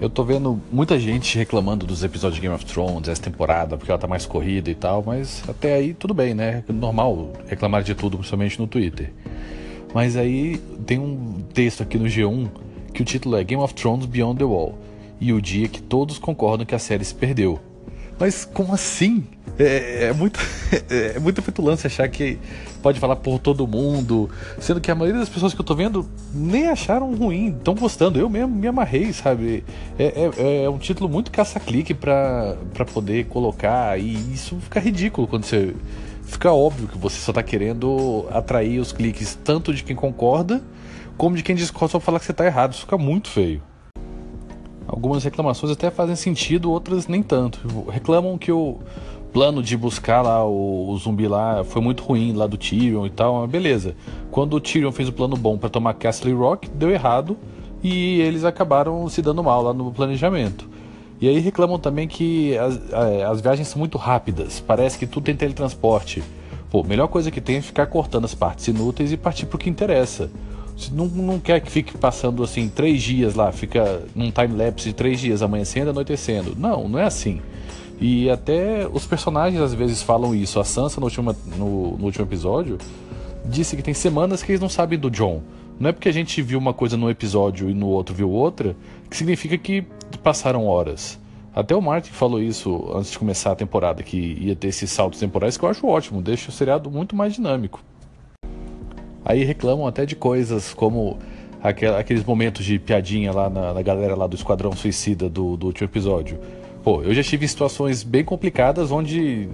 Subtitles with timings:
[0.00, 3.90] Eu tô vendo muita gente reclamando dos episódios de Game of Thrones, essa temporada, porque
[3.90, 6.62] ela tá mais corrida e tal, mas até aí tudo bem, né?
[6.68, 9.12] É normal reclamar de tudo, principalmente no Twitter.
[9.92, 12.48] Mas aí tem um texto aqui no G1
[12.94, 14.78] que o título é Game of Thrones Beyond the Wall
[15.20, 17.58] e o dia que todos concordam que a série se perdeu.
[18.18, 19.24] Mas como assim?
[19.58, 20.38] É, é, muito,
[20.88, 22.38] é muita petulância achar que
[22.80, 24.30] pode falar por todo mundo,
[24.60, 28.18] sendo que a maioria das pessoas que eu tô vendo nem acharam ruim, estão gostando.
[28.18, 29.64] Eu mesmo me amarrei, sabe?
[29.98, 32.56] É, é, é um título muito caça-clique pra
[32.92, 35.74] poder colocar, e isso fica ridículo quando você.
[36.24, 40.62] Fica óbvio que você só tá querendo atrair os cliques tanto de quem concorda,
[41.16, 42.72] como de quem discorda só falar que você tá errado.
[42.72, 43.62] Isso fica muito feio.
[44.88, 47.60] Algumas reclamações até fazem sentido, outras nem tanto.
[47.90, 48.78] Reclamam que o
[49.32, 53.10] plano de buscar lá o, o zumbi lá foi muito ruim lá do Tyrion e
[53.10, 53.94] tal, mas beleza.
[54.30, 57.36] Quando o Tyrion fez o plano bom para tomar Castle Rock, deu errado
[57.82, 60.68] e eles acabaram se dando mal lá no planejamento.
[61.20, 62.80] E aí reclamam também que as,
[63.28, 66.22] as viagens são muito rápidas, parece que tudo tem teletransporte.
[66.70, 69.68] Pô, melhor coisa que tem é ficar cortando as partes inúteis e partir pro que
[69.68, 70.30] interessa.
[70.78, 74.94] Você não, não quer que fique passando assim três dias lá, fica num time-lapse de
[74.94, 76.54] três dias, amanhecendo anoitecendo.
[76.56, 77.42] Não, não é assim.
[78.00, 80.60] E até os personagens às vezes falam isso.
[80.60, 82.78] A Sansa, no último, no, no último episódio,
[83.44, 85.42] disse que tem semanas que eles não sabem do John.
[85.80, 88.76] Não é porque a gente viu uma coisa num episódio e no outro viu outra,
[89.10, 89.84] que significa que
[90.22, 91.18] passaram horas.
[91.52, 95.18] Até o Martin falou isso antes de começar a temporada, que ia ter esses saltos
[95.18, 97.80] temporais, que eu acho ótimo, deixa o seriado muito mais dinâmico.
[99.28, 101.18] Aí reclamam até de coisas como
[101.62, 105.86] aqueles momentos de piadinha lá na, na galera lá do Esquadrão Suicida do, do último
[105.86, 106.38] episódio.
[106.82, 109.46] Pô, eu já tive situações bem complicadas onde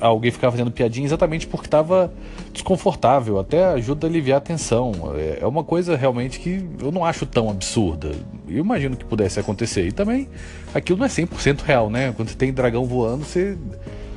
[0.00, 2.10] alguém ficava fazendo piadinha exatamente porque estava
[2.54, 4.92] desconfortável, até ajuda a aliviar a tensão.
[5.14, 8.12] É, é uma coisa realmente que eu não acho tão absurda.
[8.48, 9.86] Eu imagino que pudesse acontecer.
[9.86, 10.26] E também,
[10.72, 12.14] aquilo não é 100% real, né?
[12.16, 13.58] Quando você tem dragão voando, você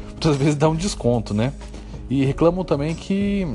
[0.10, 1.52] muitas vezes dá um desconto, né?
[2.10, 3.48] E reclamam também que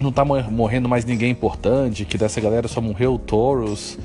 [0.00, 3.98] não tá morrendo mais ninguém importante, que dessa galera só morreu o Taurus.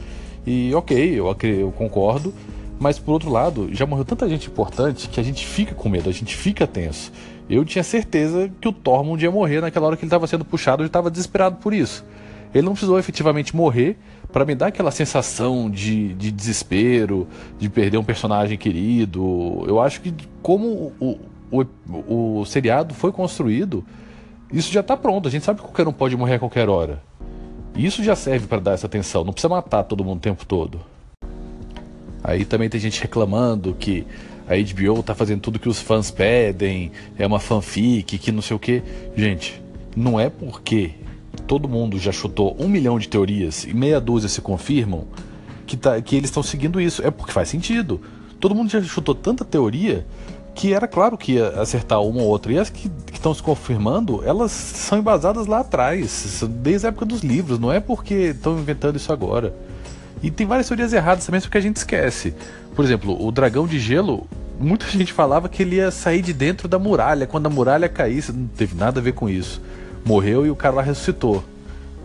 [0.45, 2.33] E ok, eu, eu concordo.
[2.79, 6.09] Mas por outro lado, já morreu tanta gente importante que a gente fica com medo,
[6.09, 7.11] a gente fica tenso.
[7.49, 10.83] Eu tinha certeza que o Tormund ia morrer naquela hora que ele estava sendo puxado,
[10.83, 12.03] eu estava desesperado por isso.
[12.53, 13.97] Ele não precisou efetivamente morrer
[14.31, 17.27] para me dar aquela sensação de, de desespero,
[17.59, 19.63] de perder um personagem querido.
[19.67, 21.17] Eu acho que como o,
[21.51, 23.83] o, o seriado foi construído,
[24.53, 25.27] isso já está pronto.
[25.27, 27.01] A gente sabe que qualquer um pode morrer a qualquer hora.
[27.75, 29.23] E isso já serve para dar essa atenção.
[29.23, 30.79] Não precisa matar todo mundo o tempo todo.
[32.23, 34.05] Aí também tem gente reclamando que
[34.47, 38.55] a HBO tá fazendo tudo que os fãs pedem, é uma fanfic, que não sei
[38.55, 38.83] o que.
[39.15, 39.61] Gente,
[39.95, 40.91] não é porque
[41.47, 45.05] todo mundo já chutou um milhão de teorias e meia dúzia se confirmam
[45.65, 47.05] que, tá, que eles estão seguindo isso.
[47.05, 47.99] É porque faz sentido.
[48.39, 50.05] Todo mundo já chutou tanta teoria
[50.53, 52.53] que era claro que ia acertar uma ou outra.
[52.53, 52.89] E as que
[53.23, 57.79] estão se confirmando, elas são embasadas lá atrás, desde a época dos livros, não é
[57.79, 59.55] porque estão inventando isso agora.
[60.21, 62.33] E tem várias teorias erradas também, porque a gente esquece.
[62.75, 64.27] Por exemplo, o dragão de gelo,
[64.59, 68.33] muita gente falava que ele ia sair de dentro da muralha, quando a muralha caísse,
[68.33, 69.61] não teve nada a ver com isso.
[70.03, 71.41] Morreu e o cara lá ressuscitou.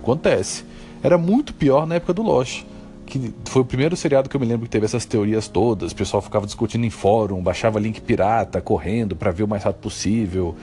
[0.00, 0.64] Acontece.
[1.02, 2.64] Era muito pior na época do Lost
[3.08, 5.92] que foi o primeiro seriado que eu me lembro que teve essas teorias todas.
[5.92, 9.80] O pessoal ficava discutindo em fórum, baixava link pirata, correndo para ver o mais rápido
[9.80, 10.54] possível,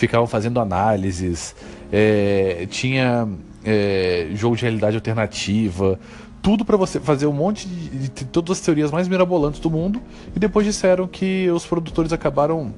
[0.00, 1.54] ficavam fazendo análises,
[1.92, 3.28] é, tinha
[3.64, 6.00] é, jogo de realidade alternativa,
[6.42, 10.00] tudo para você fazer um monte de, de, todas as teorias mais mirabolantes do mundo.
[10.34, 12.72] E depois disseram que os produtores acabaram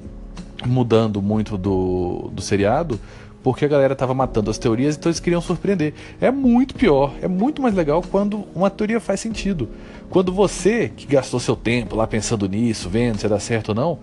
[0.66, 2.98] mudando muito do, do seriado
[3.42, 5.94] porque a galera tava matando as teorias, então eles queriam surpreender.
[6.20, 9.68] É muito pior, é muito mais legal quando uma teoria faz sentido.
[10.08, 13.98] Quando você, que gastou seu tempo lá pensando nisso, vendo se dá certo ou não,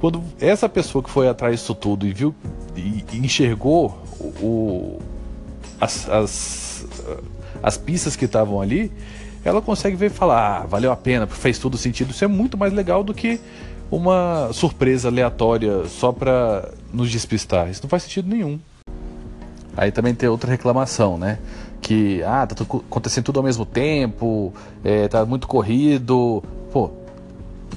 [0.00, 2.34] quando essa pessoa que foi atrás disso tudo e viu
[2.76, 5.02] e, enxergou o, o,
[5.80, 6.86] as, as,
[7.62, 8.92] as pistas que estavam ali,
[9.44, 12.10] ela consegue ver e falar: ah, valeu a pena, fez todo sentido.
[12.10, 13.40] Isso é muito mais legal do que
[13.90, 17.68] uma surpresa aleatória só para nos despistar.
[17.68, 18.58] Isso não faz sentido nenhum.
[19.76, 21.38] Aí também tem outra reclamação, né?
[21.80, 24.52] Que, ah, tá acontecendo tudo ao mesmo tempo,
[24.84, 26.42] é, tá muito corrido.
[26.72, 26.90] Pô,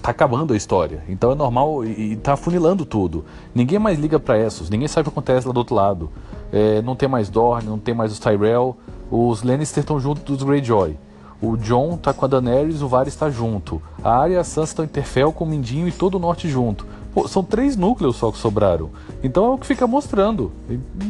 [0.03, 1.01] tá acabando a história.
[1.07, 3.23] Então é normal e, e tá afunilando tudo.
[3.55, 6.11] Ninguém mais liga para Essos, ninguém sabe o que acontece lá do outro lado.
[6.51, 8.75] É, não tem mais Dorne, não tem mais os Tyrell.
[9.09, 10.97] Os Lannister estão junto dos Greyjoy.
[11.41, 13.81] O John tá com a Daenerys, o Varys está junto.
[14.03, 16.49] A Arya e a Sansa estão em Interfell com o Mindinho e todo o norte
[16.49, 16.85] junto.
[17.13, 18.89] Pô, são três núcleos só que sobraram.
[19.23, 20.51] Então é o que fica mostrando.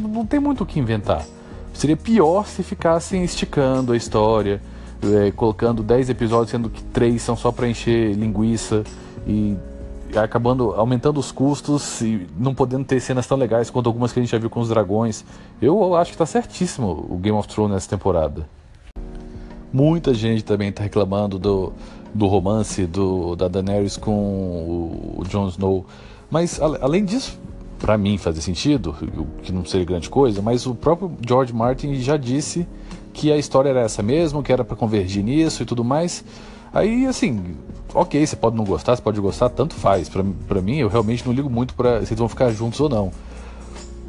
[0.08, 1.24] Não tem muito o que inventar.
[1.72, 4.62] Seria pior se ficassem esticando a história.
[5.12, 8.84] É, colocando 10 episódios, sendo que 3 são só para encher linguiça
[9.26, 9.56] e
[10.16, 14.22] acabando aumentando os custos e não podendo ter cenas tão legais quanto algumas que a
[14.22, 15.24] gente já viu com os dragões.
[15.60, 18.48] Eu acho que está certíssimo o Game of Thrones nessa temporada.
[19.72, 21.72] Muita gente também está reclamando do,
[22.14, 25.84] do romance do, da Daenerys com o, o Jon Snow.
[26.30, 27.38] Mas além disso,
[27.78, 28.94] para mim fazer sentido,
[29.42, 32.66] que não seria grande coisa, mas o próprio George Martin já disse
[33.14, 36.24] que a história era essa mesmo, que era para convergir nisso e tudo mais.
[36.72, 37.56] Aí, assim,
[37.94, 40.08] ok, você pode não gostar, você pode gostar, tanto faz.
[40.08, 43.12] Pra, mim, eu realmente não ligo muito para se eles vão ficar juntos ou não.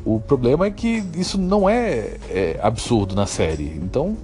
[0.04, 3.80] O problema é que isso não é, é absurdo na série.
[3.82, 4.18] Então,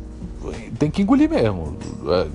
[0.77, 1.77] tem que engolir mesmo.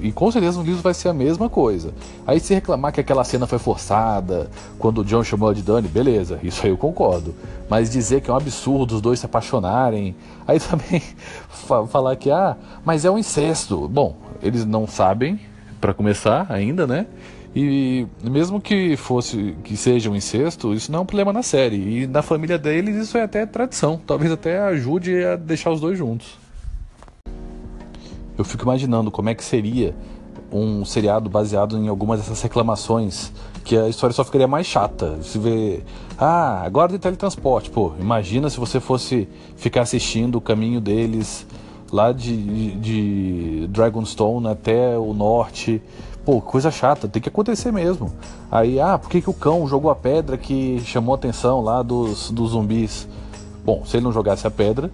[0.01, 1.93] E com certeza no livro vai ser a mesma coisa.
[2.27, 6.39] Aí se reclamar que aquela cena foi forçada, quando o John chamou de Dani, beleza,
[6.43, 7.35] isso aí eu concordo.
[7.69, 10.15] Mas dizer que é um absurdo os dois se apaixonarem,
[10.47, 11.03] aí também
[11.89, 13.89] falar que, ah, mas é um incesto.
[13.89, 15.41] Bom, eles não sabem,
[15.81, 17.07] para começar ainda, né?
[17.55, 22.03] E mesmo que fosse que seja um incesto, isso não é um problema na série.
[22.03, 23.99] E na família deles isso é até tradição.
[24.07, 26.46] Talvez até ajude a deixar os dois juntos.
[28.37, 29.95] Eu fico imaginando como é que seria
[30.53, 33.33] um seriado baseado em algumas dessas reclamações,
[33.65, 35.19] que a história só ficaria mais chata.
[35.23, 35.83] Se vê,
[36.19, 37.71] ah, agora tem teletransporte.
[37.71, 41.47] Pô, imagina se você fosse ficar assistindo o caminho deles
[41.91, 45.83] lá de, de Dragonstone até o norte.
[46.25, 48.13] Pô, coisa chata, tem que acontecer mesmo.
[48.51, 51.83] Aí, ah, por que, que o cão jogou a pedra que chamou a atenção lá
[51.83, 53.09] dos, dos zumbis?
[53.65, 54.91] Bom, se ele não jogasse a pedra,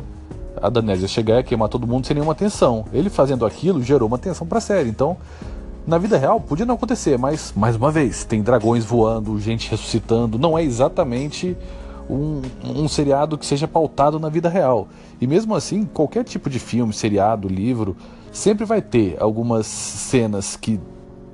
[0.62, 2.84] a Daenerys ia chegar e queimar todo mundo sem nenhuma atenção.
[2.92, 4.88] Ele fazendo aquilo gerou uma atenção pra série.
[4.88, 5.16] Então,
[5.86, 10.38] na vida real, podia não acontecer, mas, mais uma vez, tem dragões voando, gente ressuscitando.
[10.38, 11.56] Não é exatamente
[12.08, 14.86] um, um seriado que seja pautado na vida real.
[15.20, 17.96] E mesmo assim, qualquer tipo de filme, seriado, livro,
[18.30, 20.78] sempre vai ter algumas cenas que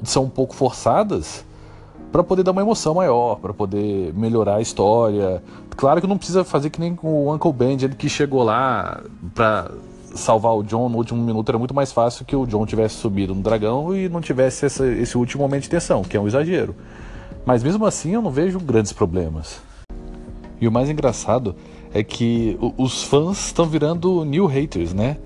[0.02, 1.44] são um pouco forçadas
[2.10, 5.42] para poder dar uma emoção maior, para poder melhorar a história.
[5.76, 9.00] Claro que não precisa fazer que nem com o Uncle Ben, ele que chegou lá
[9.34, 9.70] para
[10.14, 13.34] salvar o John no último minuto era muito mais fácil que o John tivesse subido
[13.34, 16.74] no dragão e não tivesse essa, esse último momento de tensão, que é um exagero.
[17.44, 19.60] Mas mesmo assim eu não vejo grandes problemas.
[20.60, 21.54] E o mais engraçado
[21.94, 25.16] é que os fãs estão virando new haters, né?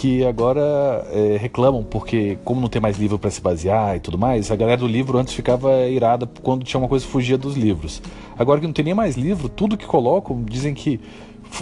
[0.00, 4.16] Que agora é, reclamam porque, como não tem mais livro para se basear e tudo
[4.16, 7.56] mais, a galera do livro antes ficava irada quando tinha uma coisa que fugia dos
[7.56, 8.00] livros.
[8.38, 11.00] Agora que não tem nem mais livro, tudo que colocam dizem que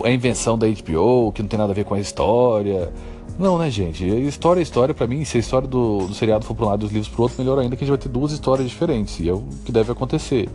[0.04, 2.92] é invenção da HBO, que não tem nada a ver com a história.
[3.38, 4.06] Não, né, gente?
[4.06, 6.82] História é história, para mim, se a história do, do seriado for para um lado
[6.82, 9.18] e os livros pro outro, melhor ainda que a gente vai ter duas histórias diferentes,
[9.18, 10.46] e é o que deve acontecer.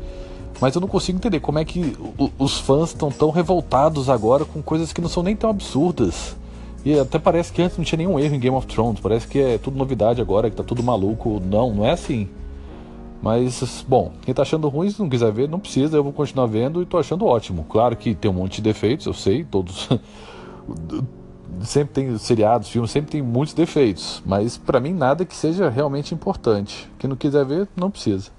[0.60, 1.98] Mas eu não consigo entender como é que
[2.38, 6.36] os fãs estão tão revoltados agora com coisas que não são nem tão absurdas.
[6.83, 9.00] E até parece que antes não tinha nenhum erro em Game of Thrones.
[9.00, 11.39] Parece que é tudo novidade agora, que tá tudo maluco.
[11.39, 12.28] Não, não é assim.
[13.22, 16.48] Mas, bom, quem tá achando ruim, se não quiser ver, não precisa, eu vou continuar
[16.48, 17.66] vendo e tô achando ótimo.
[17.69, 19.88] Claro que tem um monte de defeitos, eu sei, todos.
[21.62, 24.24] sempre tem seriados, filmes, sempre tem muitos defeitos.
[24.25, 26.89] Mas para mim, nada que seja realmente importante.
[26.98, 28.31] Quem não quiser ver, não precisa.